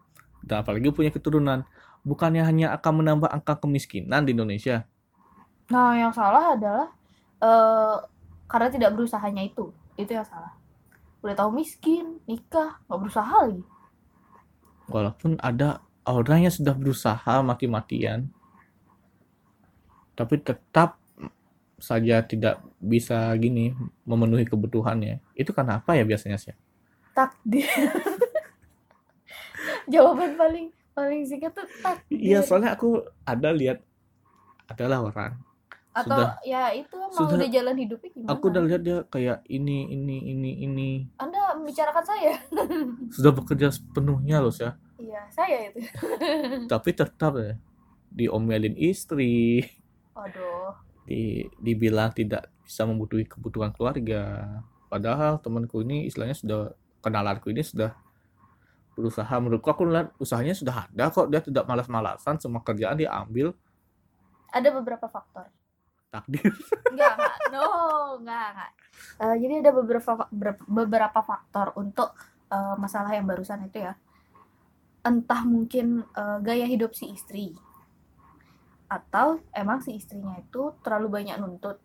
[0.47, 1.67] Dan apalagi punya keturunan.
[2.07, 4.87] Bukannya hanya akan menambah angka kemiskinan di Indonesia
[5.67, 6.87] nah yang salah adalah
[7.43, 7.99] eh
[8.47, 9.75] karena tidak berusahanya itu.
[9.99, 10.55] Itu yang salah.
[11.23, 13.63] Udah tahu miskin nikah nggak berusaha lagi.
[14.87, 18.31] Walaupun ada orang yang sudah berusaha mati-matian
[20.17, 20.97] tapi tetap
[21.77, 23.77] saja tidak bisa gini
[24.09, 25.21] memenuhi kebutuhannya.
[25.37, 26.57] Itu kenapa ya biasanya sih?
[27.13, 27.69] Takdir.
[29.93, 32.17] Jawaban paling paling singkat tuh takdir.
[32.17, 33.85] Iya soalnya aku ada lihat
[34.71, 35.37] adalah orang
[35.97, 36.31] atau sudah.
[36.45, 38.31] ya itu emang sudah- udah jalan hidupnya gimana?
[38.37, 40.91] Aku udah lihat dia kayak ini ini ini ini.
[41.17, 42.37] Anda membicarakan saya?
[43.17, 45.81] Sudah bekerja sepenuhnya loh ya iya saya itu.
[46.73, 47.57] Tapi tetap ya
[48.13, 49.65] diomelin istri.
[50.13, 54.45] Aduh di dibilang tidak bisa membutuhi kebutuhan keluarga.
[54.91, 56.61] Padahal temanku ini istilahnya sudah
[57.01, 57.95] kenalanku ini sudah
[58.99, 59.71] berusaha menurutku.
[59.71, 61.31] Aku lihat usahanya sudah ada kok.
[61.31, 63.55] Dia tidak malas-malasan semua kerjaan dia ambil.
[64.51, 65.47] Ada beberapa faktor
[66.11, 66.49] takdir.
[66.93, 67.67] Enggak enggak no
[68.23, 68.71] enggak enggak
[69.21, 72.17] Eh, jadi ada beberapa ber- beberapa faktor untuk
[72.49, 73.93] eh, masalah yang barusan itu ya.
[75.05, 77.53] Entah mungkin eh, gaya hidup si istri.
[78.89, 81.77] Atau emang si istrinya itu terlalu banyak nuntut.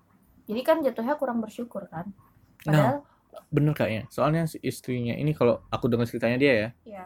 [0.48, 2.12] Jadi kan jatuhnya kurang bersyukur kan.
[2.68, 2.98] Nah padahal
[3.48, 7.06] bener kayaknya soalnya si istrinya ini kalau aku dengar ceritanya dia ya ya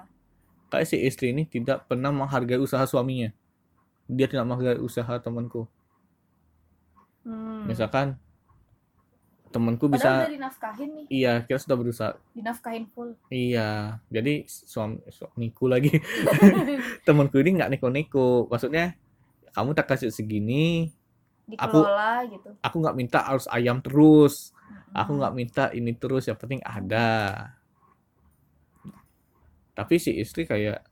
[0.73, 3.30] kayak si istri ini tidak pernah menghargai usaha suaminya.
[4.10, 5.69] Dia tidak menghargai usaha temanku
[7.65, 7.73] hmm.
[7.73, 8.21] misalkan
[9.56, 11.06] temanku bisa udah dinafkahin nih.
[11.08, 12.12] Iya kita sudah berusaha.
[12.36, 13.15] Dinafkahin full.
[13.32, 15.95] Iya jadi suami suamiku lagi.
[17.08, 18.51] Temanku ini nggak neko-neko.
[18.51, 18.99] Maksudnya
[19.56, 20.91] kamu tak kasih segini
[21.45, 22.58] dikelola gitu.
[22.58, 24.51] aku nggak minta harus ayam terus.
[24.91, 25.19] Aku Mm-mm.
[25.23, 27.56] nggak minta ini terus yang penting ada.
[29.71, 30.84] Tapi si istri kayak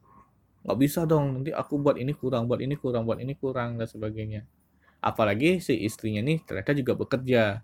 [0.63, 3.83] nggak bisa dong nanti aku buat ini kurang buat ini kurang buat ini kurang dan
[3.83, 4.47] sebagainya
[5.03, 7.59] apalagi si istrinya nih ternyata juga bekerja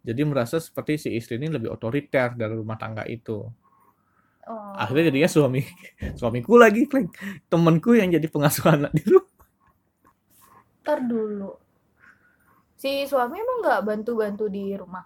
[0.00, 3.46] jadi merasa seperti si istri ini lebih otoriter dari rumah tangga itu
[4.40, 4.74] Oh.
[4.74, 5.62] akhirnya jadinya suami
[6.18, 7.06] suamiku lagi kleng
[7.46, 9.30] temanku yang jadi pengasuh anak di rumah
[10.80, 11.54] Ntar dulu.
[12.74, 15.04] Si suami emang nggak bantu-bantu di rumah.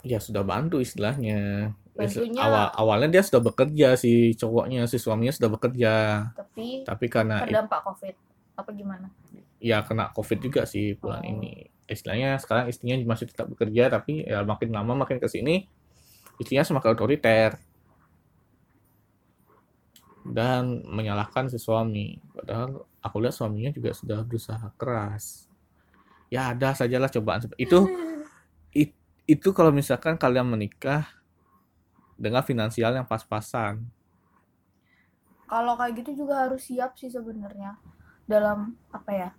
[0.00, 5.50] ya sudah bantu istilahnya Bantunya- awal awalnya dia sudah bekerja si cowoknya si suaminya sudah
[5.50, 5.92] bekerja
[6.32, 8.14] Tapi tapi karena terdampak COVID.
[8.54, 9.10] Apa gimana?
[9.58, 11.32] Ya kena covid juga sih bulan Oh.
[11.34, 11.66] ini.
[11.88, 15.66] Istilahnya sekarang istrinya masih tetap bekerja tapi ya makin lama makin ke sini
[16.38, 17.56] istrinya semakin otoriter.
[20.28, 22.20] Dan menyalahkan si suami.
[22.36, 25.48] Padahal aku lihat suaminya juga sudah berusaha keras.
[26.28, 27.88] Ya ada sajalah cobaan itu.
[28.76, 31.08] It- itu kalau misalkan kalian menikah
[32.20, 33.88] dengan finansial yang pas-pasan.
[35.48, 37.80] Kalau kayak gitu juga harus siap sih sebenarnya.
[38.28, 39.30] Dalam apa ya?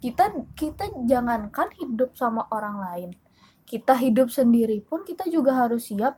[0.00, 3.10] Kita kita jangankan hidup sama orang lain.
[3.62, 6.16] Kita hidup sendiri pun kita juga harus siap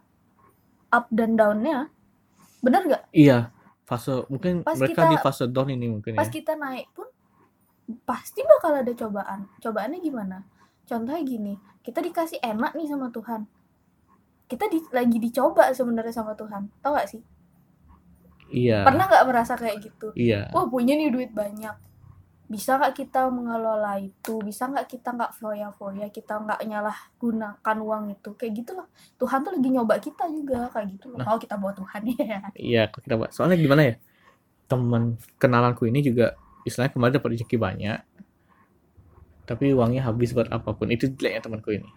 [0.88, 1.90] up dan down-nya.
[2.62, 3.04] Bener gak?
[3.10, 3.50] iya
[3.82, 7.10] fase mungkin Pas mereka kita- di fase down ini mungkin Pas ya kita naik pun
[8.02, 9.50] pasti bakal ada cobaan.
[9.58, 10.46] Cobaannya gimana?
[10.82, 13.44] Contohnya gini, kita dikasih enak nih sama Tuhan.
[14.46, 16.70] Kita di- lagi dicoba sebenarnya sama Tuhan.
[16.78, 17.22] Tahu gak sih?
[18.48, 20.12] iya Pernah nggak merasa kayak gitu?
[20.14, 21.72] iya Wah punya nih duit banyak.
[22.52, 24.36] Bisa nggak kita mengelola itu?
[24.44, 26.12] Bisa nggak kita nggak foya-foya?
[26.12, 28.36] Kita nggak nyalah gunakan uang itu?
[28.36, 28.92] Kayak gitu loh.
[29.16, 31.24] Tuhan tuh lagi nyoba kita juga kayak gitu loh.
[31.24, 31.32] Nah.
[31.32, 32.38] Mau kita bawa Tuhan ya.
[32.52, 33.32] Iya, kita bahas.
[33.32, 33.94] Soalnya gimana ya?
[34.68, 36.36] Teman kenalanku ini juga
[36.68, 37.98] istilahnya kemarin dapat rezeki banyak.
[39.48, 40.92] Tapi uangnya habis buat apa pun.
[40.92, 41.88] Itu jeleknya temanku ini.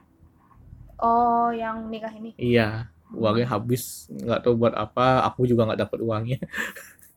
[1.04, 2.32] Oh, yang nikah ini.
[2.40, 5.28] Iya, uangnya habis nggak tahu buat apa.
[5.28, 6.40] Aku juga nggak dapat uangnya.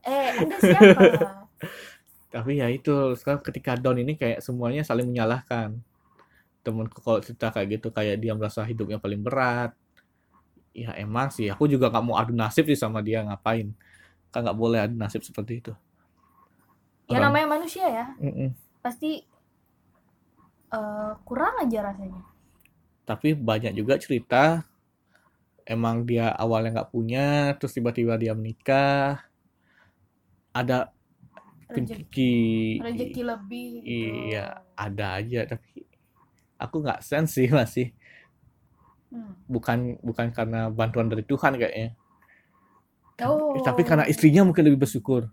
[0.02, 1.02] Eh, Anda siapa?
[2.28, 5.80] Tapi ya itu sekarang ketika down ini kayak semuanya saling menyalahkan.
[6.64, 9.72] Temanku kalau cerita kayak gitu kayak dia merasa hidupnya paling berat.
[10.76, 13.72] Ya emang sih, aku juga nggak mau adu nasib sih sama dia ngapain.
[14.30, 15.72] Kan nggak boleh adu nasib seperti itu.
[17.08, 18.06] ya Orang- namanya manusia ya.
[18.20, 18.52] Mm-mm.
[18.84, 19.24] Pasti
[20.68, 22.22] eh, kurang aja rasanya
[23.08, 24.68] tapi banyak juga cerita
[25.64, 29.24] emang dia awalnya nggak punya terus tiba-tiba dia menikah
[30.52, 30.92] ada
[31.68, 32.36] rezeki
[32.80, 33.88] rezeki lebih gitu.
[34.32, 35.84] iya ada aja tapi
[36.56, 37.92] aku nggak sense sih masih.
[39.08, 39.32] Hmm.
[39.48, 41.96] bukan bukan karena bantuan dari Tuhan kayaknya.
[43.24, 43.56] Oh.
[43.64, 45.32] tapi karena istrinya mungkin lebih bersyukur.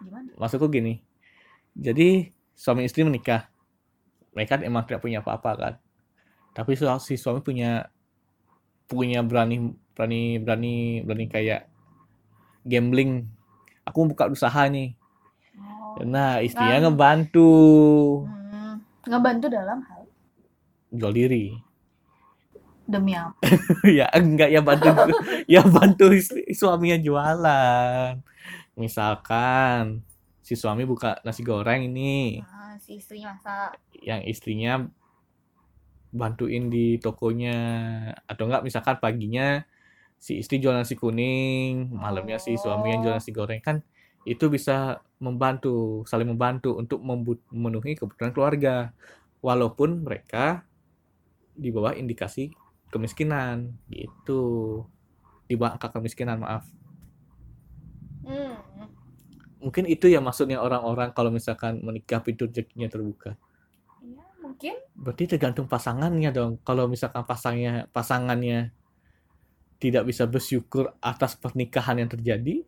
[0.00, 0.32] Gimana?
[0.40, 1.04] Maksudku gini
[1.74, 3.50] jadi suami istri menikah.
[4.34, 5.74] Mereka emang tidak punya apa-apa kan.
[6.54, 7.90] Tapi si suami punya
[8.86, 11.66] punya berani berani berani berani kayak
[12.62, 13.26] gambling
[13.84, 14.96] aku mau buka usaha nih.
[15.94, 16.02] Oh.
[16.02, 16.90] nah istrinya Nah.
[16.90, 17.52] ngebantu.
[18.26, 18.76] Hmm.
[19.04, 20.02] ngebantu dalam hal?
[20.90, 21.54] Jual diri.
[22.84, 23.36] Demi apa?
[23.88, 24.88] Ya enggak ya bantu
[25.54, 28.20] ya bantu istri, suaminya jualan.
[28.76, 30.02] Misalkan
[30.44, 32.40] si suami buka nasi goreng ini.
[32.44, 33.80] Nah, si istri masak.
[34.04, 34.84] Yang istrinya
[36.12, 37.56] bantuin di tokonya.
[38.28, 39.64] Atau enggak misalkan paginya
[40.24, 43.60] si istri jual nasi kuning malamnya si suami yang jual nasi goreng.
[43.60, 43.84] Kan
[44.24, 48.96] itu bisa membantu saling membantu untuk memenuhi kebutuhan keluarga.
[49.44, 50.64] Walaupun mereka
[51.52, 52.56] di bawah indikasi
[52.88, 54.80] kemiskinan gitu.
[55.44, 56.64] Di bawah angka kemiskinan maaf.
[58.24, 58.56] Hmm.
[59.60, 63.36] mungkin itu ya maksudnya orang-orang kalau misalkan menikah pintu rezekinya terbuka.
[64.00, 64.80] Ya mungkin.
[64.96, 66.56] Berarti tergantung pasangannya dong.
[66.64, 68.72] Kalau misalkan pasangnya pasangannya
[69.84, 72.64] tidak bisa bersyukur atas pernikahan yang terjadi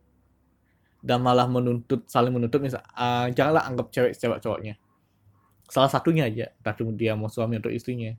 [1.01, 4.77] dan malah menuntut saling menuntut misal ah, janganlah anggap cewek cewek cowoknya.
[5.65, 8.13] Salah satunya aja, entah itu dia mau suami atau istrinya.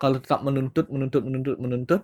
[0.00, 2.00] Kalau tetap menuntut menuntut menuntut menuntut,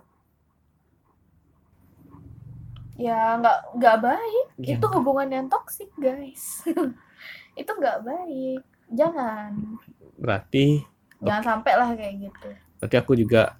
[2.93, 4.47] ya nggak nggak baik.
[4.61, 6.61] Ya itu hubungan yang toksik guys.
[7.59, 8.61] Itu nggak baik.
[8.91, 9.79] Jangan.
[10.19, 10.83] Berarti
[11.23, 12.49] jangan sampai lah kayak gitu.
[12.83, 13.55] Berarti aku juga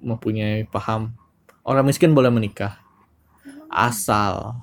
[0.00, 1.12] mempunyai paham
[1.66, 2.78] orang miskin boleh menikah
[3.66, 4.62] asal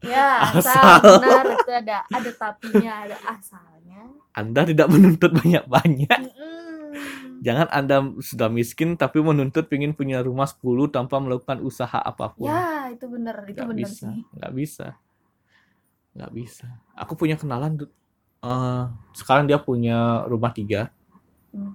[0.00, 0.62] ya Asal.
[0.62, 4.00] asal benar itu ada ada tapinya ada asalnya
[4.30, 6.06] Anda tidak menuntut banyak-banyak.
[6.22, 6.94] Mm-mm.
[7.42, 10.62] Jangan Anda sudah miskin tapi menuntut ingin punya rumah 10
[10.94, 12.46] tanpa melakukan usaha apa pun.
[12.46, 14.86] ya itu bener itu bener bisa, sih nggak bisa.
[16.14, 16.66] Nggak bisa.
[16.94, 17.74] Aku punya kenalan
[18.44, 18.84] eh,
[19.18, 20.94] sekarang dia punya rumah tiga.
[21.50, 21.74] Hmm.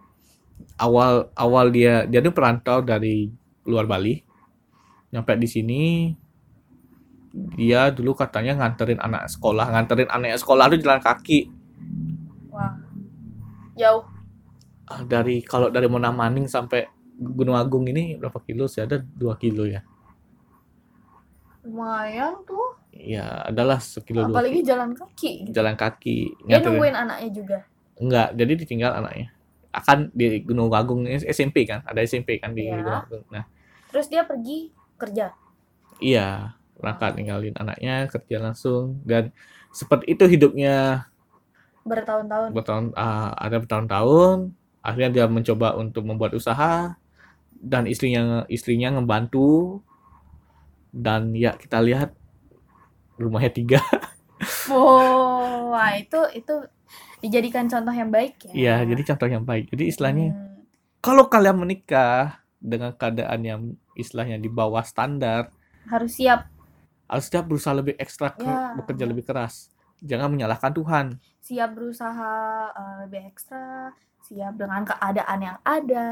[0.80, 3.28] Awal awal dia dia tuh perantau dari
[3.66, 4.22] luar Bali.
[5.10, 5.82] Nyampe di sini
[7.52, 11.40] dia dulu katanya nganterin anak sekolah, nganterin anaknya sekolah tuh jalan kaki.
[12.48, 12.72] wah
[13.76, 14.08] jauh
[14.86, 18.80] Ah, dari kalau dari Monamaning sampai Gunung Agung ini berapa kilo sih?
[18.80, 19.82] Ada 2 kilo ya.
[21.62, 25.52] lumayan tuh Ya, adalah sekilo dua apalagi jalan kaki gitu.
[25.52, 26.32] jalan kaki.
[26.40, 27.58] dia Nganterin- nungguin anaknya juga
[27.96, 29.28] Enggak, jadi ditinggal anaknya.
[29.72, 31.80] Akan di Gunung Agung SMP kan?
[31.84, 32.76] Ada SMP kan di Iya.
[32.78, 33.24] Gunung Agung.
[33.30, 33.44] Nah,
[33.96, 35.32] terus dia pergi kerja
[36.04, 39.32] iya, berangkat ninggalin anaknya kerja langsung dan
[39.72, 41.08] seperti itu hidupnya
[41.86, 44.38] bertahun-tahun bertahun ah, ada bertahun-tahun.
[44.86, 46.94] Akhirnya dia mencoba untuk membuat usaha
[47.58, 49.82] dan istrinya istrinya ngebantu
[50.94, 52.14] dan ya kita lihat
[53.16, 53.80] rumahnya tiga
[54.72, 56.54] oh wah itu itu
[57.24, 59.66] dijadikan contoh yang baik ya Iya, jadi contoh yang baik.
[59.74, 60.64] Jadi istilahnya Hmm.
[61.04, 63.62] kalau kalian menikah dengan keadaan yang
[63.94, 65.50] istilahnya di bawah standar,
[65.86, 66.48] harus siap
[67.06, 68.74] harus siap berusaha lebih ekstra Ya.
[68.74, 69.70] bekerja lebih keras.
[70.02, 71.06] Jangan menyalahkan Tuhan.
[71.40, 72.34] siap berusaha
[72.72, 76.08] eh, lebih ekstra siap dengan keadaan yang ada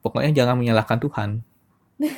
[0.00, 1.30] Pokoknya jangan menyalahkan Tuhan.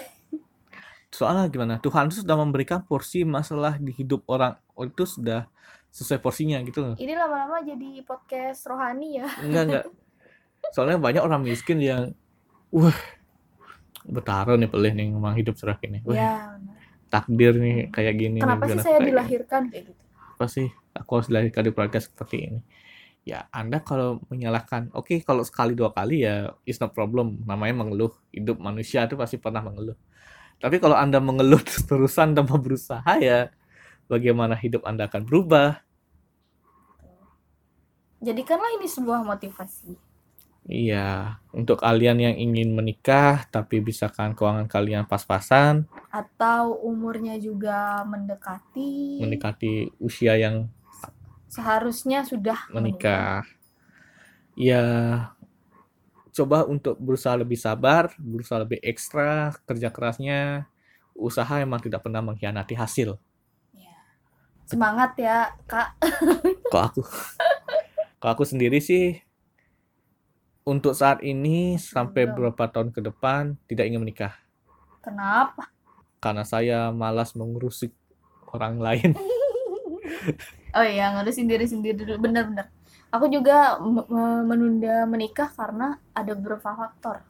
[1.10, 1.74] Soalnya gimana?
[1.80, 5.48] Tuhan itu sudah memberikan porsi masalah di hidup orang oh, itu sudah
[5.88, 6.94] sesuai porsinya gitu loh.
[6.94, 9.84] ini lama-lama jadi podcast rohani ya Enggak enggak.
[10.76, 12.12] Soalnya banyak orang miskin yang
[12.70, 12.98] wah
[14.08, 16.00] bertaruh nih pelih nih memang hidup serah ini.
[16.02, 16.30] Wah, ya
[17.12, 18.38] takdir nih kayak gini.
[18.40, 20.02] nih, kenapa sih gimana saya kayak- dilahirkan kayak gitu?
[20.36, 20.68] Apa sih?
[20.96, 22.60] Aku harus dilahirkan di keluarga seperti ini.
[23.28, 27.44] Ya anda kalau menyalahkan oke kalau sekali dua kali ya is no problem.
[27.44, 28.12] Namanya mengeluh.
[28.32, 29.96] Hidup manusia itu pasti pernah mengeluh.
[30.58, 33.52] Tapi kalau anda mengeluh terus-terusan tanpa berusaha ya
[34.08, 35.84] bagaimana hidup anda akan berubah?
[38.18, 40.07] Jadikanlah ini sebuah motivasi
[40.66, 49.22] iya untuk kalian yang ingin menikah tapi misalkan keuangan kalian pas-pasan atau umurnya juga mendekati
[49.22, 50.66] mendekati usia yang
[51.48, 53.42] seharusnya sudah menikah.
[54.54, 54.84] Ya,
[56.36, 60.68] coba untuk berusaha lebih sabar, berusaha lebih ekstra, kerja kerasnya,
[61.16, 63.16] usaha emang tidak pernah mengkhianati hasil.
[63.74, 63.96] Ya.
[64.68, 65.96] semangat ya kak
[66.68, 67.02] Kok aku
[68.20, 69.22] Kalau aku sendiri sih
[70.68, 74.36] untuk saat ini sampai beberapa tahun ke depan tidak ingin menikah
[75.00, 75.72] Kenapa?
[76.18, 77.94] karena saya malas mengurusi
[78.52, 79.10] orang lain.
[80.76, 82.28] Oh iya, ngurusin diri sendiri dulu.
[82.28, 82.68] Bener-bener.
[83.08, 83.80] Aku juga
[84.44, 87.24] menunda menikah karena ada beberapa faktor.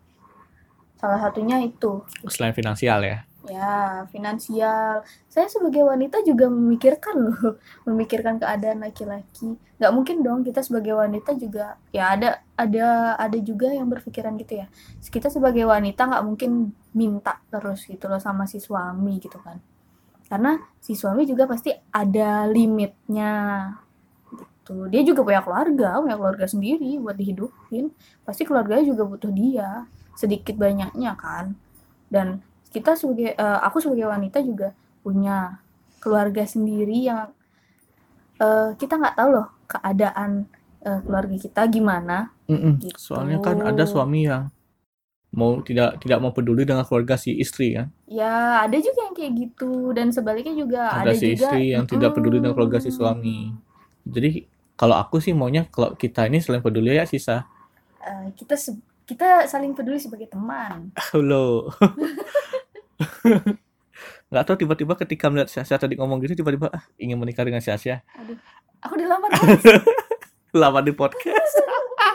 [0.99, 3.28] Salah satunya itu, Selain finansial ya.
[3.49, 5.03] Ya finansial.
[5.27, 7.57] Saya sebagai wanita juga memikirkan loh,
[7.89, 9.57] memikirkan keadaan laki-laki.
[9.81, 14.61] Nggak mungkin dong kita sebagai wanita juga, ya ada ada ada juga yang berpikiran gitu
[14.63, 14.67] ya.
[15.01, 19.59] Kita sebagai wanita nggak mungkin minta terus gitu loh sama si suami gitu kan.
[20.29, 23.65] Karena si suami juga pasti ada limitnya
[24.69, 24.89] gitu.
[24.93, 27.89] Dia juga punya keluarga, punya keluarga sendiri buat dihidupin.
[28.29, 31.57] Pasti keluarganya juga butuh dia sedikit banyaknya kan.
[32.13, 35.61] Dan kita sebagai eh, aku sebagai wanita juga punya
[35.99, 37.33] keluarga sendiri yang
[38.41, 40.47] eh, kita nggak tahu loh keadaan
[40.85, 42.33] eh, keluarga kita gimana.
[42.49, 42.97] Gitu.
[42.97, 44.49] Soalnya kan ada suami yang
[45.29, 47.93] mau tidak tidak mau peduli dengan keluarga si istri kan.
[48.09, 51.85] Ya ada juga yang kayak gitu dan sebaliknya juga Ada ada, si juga istri yang
[51.85, 52.97] tidak peduli dengan keluarga si Mm.
[52.97, 53.39] suami.
[54.09, 57.45] Jadi kalau aku sih maunya kalau kita ini selain peduli ya sisa.
[58.01, 58.57] Eh, kita
[59.05, 60.93] kita saling peduli sebagai teman.
[61.13, 61.69] Halo.
[64.31, 68.05] Nggak tahu tiba-tiba ketika melihat Syasya tadi ngomong gitu tiba-tiba ah, ingin menikah dengan Syasya.
[68.85, 69.33] Aku dilamar.
[70.61, 71.55] Lama di podcast.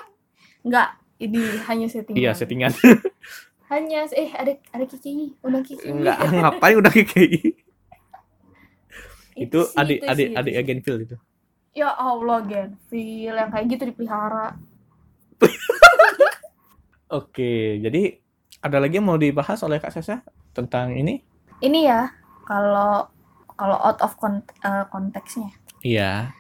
[0.66, 2.20] Enggak, ini hanya settingan.
[2.22, 2.72] Iya, settingan.
[3.68, 5.90] Hanya eh ada ada Kiki, undang Kiki.
[5.90, 7.42] Enggak, ngapain udah KKI.
[9.34, 10.64] Itu adik itu adik adik sih.
[10.64, 11.18] Genfil itu.
[11.74, 14.54] Ya Allah, Genfil yang kayak gitu dipelihara.
[17.10, 18.22] Oke, jadi
[18.62, 20.22] ada lagi yang mau dibahas oleh Kak Syasya
[20.54, 21.20] tentang ini?
[21.60, 22.14] Ini ya,
[22.46, 23.10] kalau
[23.58, 25.50] kalau out of eh, konteksnya.
[25.84, 26.34] Iya.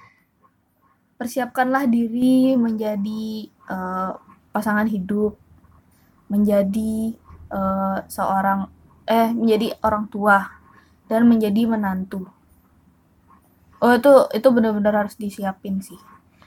[1.17, 4.11] Persiapkanlah diri menjadi eh,
[4.53, 5.37] pasangan hidup,
[6.29, 7.17] menjadi
[7.53, 8.69] eh, seorang
[9.03, 10.47] eh menjadi orang tua
[11.11, 12.23] dan menjadi menantu.
[13.83, 15.99] Oh itu itu benar-benar harus disiapin sih.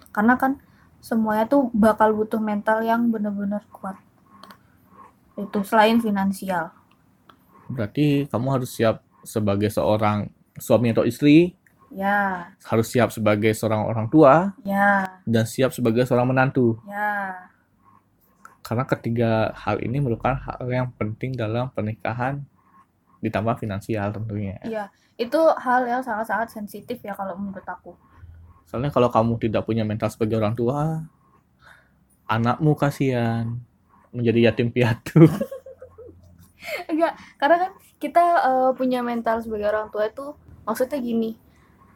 [0.09, 0.57] Karena kan
[1.05, 4.01] semuanya tuh bakal butuh mental yang benar-benar kuat.
[5.37, 6.73] Itu selain finansial.
[7.67, 11.55] Berarti kamu harus siap sebagai seorang suami atau istri,
[11.87, 16.83] Ya, harus siap sebagai seorang orang tua, ya, dan siap sebagai seorang menantu.
[16.83, 17.47] ya.
[18.67, 22.43] Karena ketiga hal ini merupakan hal yang penting dalam pernikahan
[23.23, 24.59] ditambah finansial tentunya.
[24.67, 27.95] Iya, itu hal yang sangat-sangat sensitif ya kalau menurut aku.
[28.67, 31.07] Soalnya kalau kamu tidak punya mental sebagai orang tua,
[32.27, 33.63] anakmu kasihan
[34.11, 35.23] menjadi yatim piatu.
[36.93, 40.35] Enggak, karena kan kita eh, punya mental sebagai orang tua itu
[40.67, 41.39] maksudnya gini,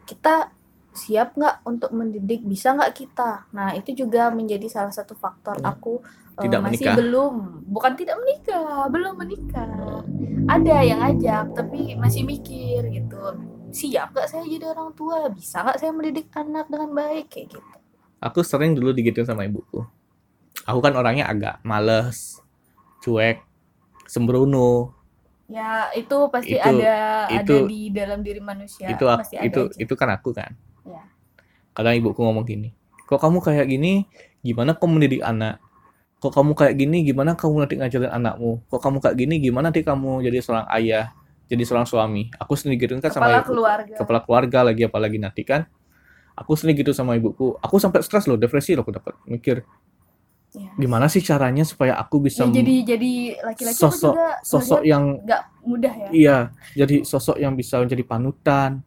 [0.07, 0.51] kita
[0.91, 3.47] siap nggak untuk mendidik, bisa nggak kita?
[3.55, 5.71] Nah itu juga menjadi salah satu faktor Hmm.
[5.73, 6.03] aku
[6.39, 6.97] eh, Tidak masih menikah.
[6.99, 7.35] belum,
[7.69, 10.03] bukan tidak menikah, belum menikah.
[10.51, 13.23] Ada yang ajak, tapi masih mikir gitu.
[13.71, 15.31] Siap nggak saya jadi orang tua?
[15.31, 17.79] Bisa nggak saya mendidik anak dengan baik kayak gitu?
[18.21, 19.81] Aku sering dulu digituin sama ibuku.
[20.69, 22.43] Aku kan orangnya agak males,
[23.01, 23.41] cuek,
[24.11, 24.99] sembrono.
[25.47, 28.87] Ya itu pasti Itu- ada ada itu- di dalam diri manusia.
[28.87, 29.79] itu pasti ada itu aja.
[29.79, 30.51] itu kan aku kan.
[30.83, 31.03] Ya.
[31.71, 32.75] Kadang ibuku ngomong gini,
[33.07, 34.07] kok kamu kayak gini,
[34.43, 35.63] gimana kamu mendidik anak?
[36.21, 38.61] Kok kamu kayak gini, gimana kamu nanti ngajarin anakmu?
[38.69, 41.15] Kok kamu kayak gini, gimana nanti kamu jadi seorang ayah,
[41.49, 42.29] jadi seorang suami?
[42.37, 43.95] Aku sering gituin kan sama Kepala ibu- keluarga.
[43.97, 45.65] kepala keluarga lagi apalagi nanti kan.
[46.37, 47.57] Aku sering gitu sama ibuku.
[47.59, 49.17] Aku sampai stres loh, depresi loh aku dapat.
[49.25, 49.65] Mikir,
[50.51, 50.67] Ya.
[50.75, 55.43] gimana sih caranya supaya aku bisa Ya, jadi jadi laki-laki sosok juga sosok yang nggak
[55.63, 56.09] mudah ya.
[56.11, 56.39] iya,
[56.75, 58.83] jadi sosok yang bisa menjadi panutan,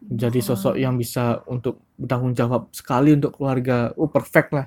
[0.00, 0.48] jadi Hmm.
[0.48, 3.90] sosok yang bisa untuk bertanggung jawab sekali untuk keluarga.
[3.94, 4.66] Oh, perfect lah.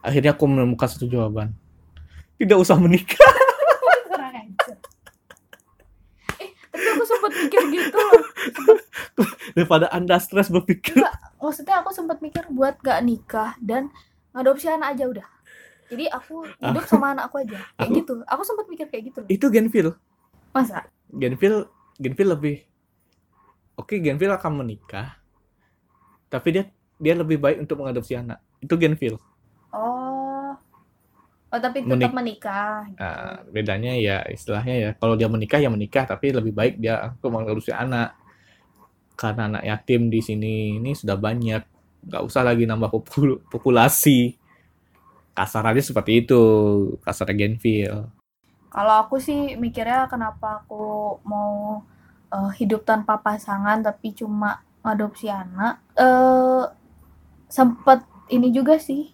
[0.00, 1.52] Akhirnya aku menemukan satu jawaban.
[2.36, 3.16] Tidak usah menikah.
[6.36, 8.22] Eh, tapi aku sempat mikir gitu loh.
[9.56, 11.00] Daripada Anda stres berpikir.
[11.38, 13.88] Maksudnya aku sempat mikir buat gak nikah dan
[14.32, 15.26] ngadopsi anak aja udah.
[15.86, 17.58] Jadi aku hidup sama anak aku aja.
[17.72, 18.12] Kayak Aku- gitu.
[18.24, 19.28] Aku sempat mikir kayak gitu loh.
[19.28, 19.88] Itu Genfil.
[20.50, 20.86] Masa?
[21.08, 21.66] Genfil,
[21.96, 22.56] Genfil lebih
[23.76, 25.20] Oke, Genfil akan menikah.
[26.26, 26.64] Tapi dia
[26.96, 28.40] dia lebih baik untuk mengadopsi anak.
[28.58, 29.20] Itu Genfil.
[29.70, 30.56] Oh.
[31.46, 32.88] Oh, tapi tetap Menik- menikah.
[32.88, 32.98] gitu.
[32.98, 37.30] Nah, bedanya ya istilahnya ya kalau dia menikah ya menikah tapi lebih baik dia untuk
[37.30, 38.16] mengadopsi anak.
[39.12, 41.62] Karena anak yatim di sini ini sudah banyak.
[42.02, 44.38] nggak usah lagi nambah popul- populasi.
[45.36, 46.42] Kasarannya seperti itu,
[47.04, 48.08] kasar Genfil.
[48.72, 51.84] Kalau aku sih mikirnya kenapa aku mau
[52.32, 55.84] eh, hidup tanpa pasangan tapi cuma ngadopsi anak.
[55.92, 56.64] Eh
[57.52, 59.12] sempet ini juga sih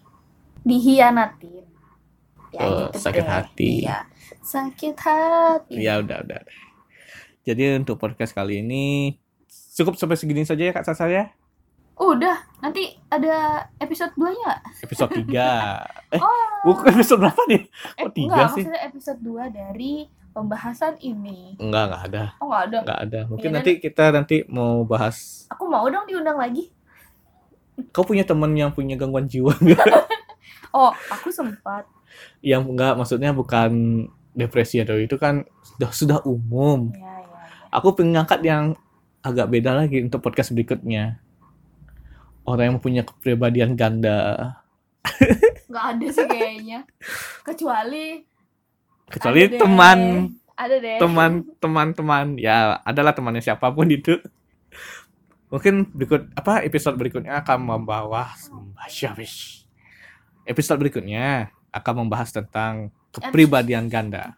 [0.63, 1.67] dihianatin.
[2.53, 3.29] Oh, gitu sakit deh.
[3.29, 3.71] hati.
[3.83, 3.99] Iya.
[4.39, 5.75] Sakit hati.
[5.75, 6.39] Ya udah udah.
[7.43, 9.17] Jadi untuk podcast kali ini
[9.75, 11.35] cukup sampai segini saja ya Kak Sasa ya.
[11.93, 15.29] Udah, nanti ada episode 2 nya Episode 3.
[16.15, 16.45] eh, Oh.
[16.65, 17.61] bukan episode berapa nih?
[17.95, 18.63] Eh, Oh, tiga enggak, sih.
[18.65, 19.93] maksudnya episode 2 dari
[20.33, 21.53] pembahasan ini.
[21.57, 22.23] Enggak, enggak ada.
[22.37, 22.77] Oh, enggak ada.
[22.81, 23.19] Enggak ada.
[23.29, 26.73] Mungkin Iya, nanti kita nanti mau bahas Aku mau dong diundang lagi.
[27.89, 29.81] kau punya teman yang punya gangguan jiwa enggak?
[30.69, 31.85] Oh, aku sempat.
[32.39, 36.89] yang enggak maksudnya bukan depresi atau itu kan sudah sudah umum.
[36.91, 37.41] Ya, ya, ya.
[37.71, 38.77] Aku pengen ngangkat yang
[39.19, 41.17] agak beda lagi untuk podcast berikutnya.
[42.43, 44.51] Orang yang punya kepribadian ganda.
[45.71, 46.79] Nggak ada sih kayaknya.
[47.43, 48.23] Kecuali
[49.07, 49.59] Kecuali Ada deh.
[49.59, 49.99] teman
[50.53, 50.97] ada deh.
[51.01, 54.21] teman teman teman ya adalah temannya siapa pun itu
[55.49, 59.17] mungkin berikut apa episode berikutnya akan membawa membahas
[60.45, 64.37] episode berikutnya akan membahas tentang kepribadian ganda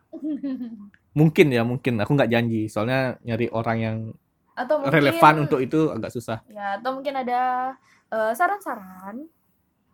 [1.15, 3.97] mungkin ya mungkin aku nggak janji soalnya nyari orang yang
[4.55, 7.71] atau mungkin relevan untuk itu agak susah ya atau mungkin ada
[8.11, 9.25] eh, saran-saran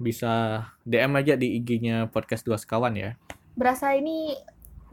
[0.02, 3.16] bisa DM aja di IG-nya podcast dua sekawan ya
[3.54, 4.34] berasa ini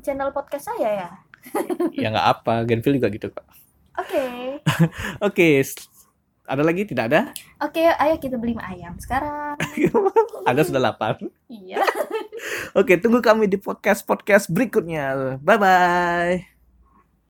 [0.05, 1.11] channel podcast saya ya.
[2.03, 3.47] ya nggak apa Genfil juga gitu kok
[3.99, 4.27] Oke.
[5.27, 5.49] oke
[6.49, 7.21] ada lagi tidak ada
[7.59, 9.59] Oke, ayo kita beli ayam sekarang.
[10.49, 11.19] ada sudah lapar
[11.51, 11.83] iya.
[12.79, 15.37] Oke, tunggu kami di podcast-podcast berikutnya.
[15.43, 16.58] Bye bye.